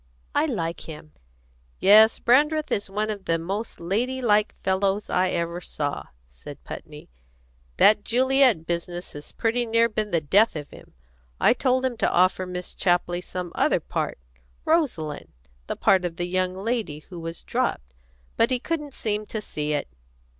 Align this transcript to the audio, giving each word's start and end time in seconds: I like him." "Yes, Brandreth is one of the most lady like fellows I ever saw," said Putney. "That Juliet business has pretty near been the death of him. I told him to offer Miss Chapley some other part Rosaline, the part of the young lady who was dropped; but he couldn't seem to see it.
I 0.33 0.47
like 0.47 0.89
him." 0.89 1.11
"Yes, 1.79 2.17
Brandreth 2.17 2.71
is 2.71 2.89
one 2.89 3.11
of 3.11 3.25
the 3.25 3.37
most 3.37 3.79
lady 3.79 4.19
like 4.19 4.55
fellows 4.63 5.11
I 5.11 5.29
ever 5.29 5.61
saw," 5.61 6.05
said 6.27 6.63
Putney. 6.63 7.11
"That 7.77 8.03
Juliet 8.03 8.65
business 8.65 9.11
has 9.11 9.31
pretty 9.31 9.63
near 9.67 9.87
been 9.89 10.09
the 10.09 10.19
death 10.19 10.55
of 10.55 10.71
him. 10.71 10.95
I 11.39 11.53
told 11.53 11.85
him 11.85 11.97
to 11.97 12.11
offer 12.11 12.47
Miss 12.47 12.73
Chapley 12.73 13.21
some 13.21 13.51
other 13.53 13.79
part 13.79 14.17
Rosaline, 14.65 15.33
the 15.67 15.75
part 15.75 16.03
of 16.03 16.15
the 16.15 16.25
young 16.25 16.55
lady 16.55 17.01
who 17.11 17.19
was 17.19 17.43
dropped; 17.43 17.93
but 18.37 18.49
he 18.49 18.59
couldn't 18.59 18.95
seem 18.95 19.27
to 19.27 19.39
see 19.39 19.73
it. 19.73 19.87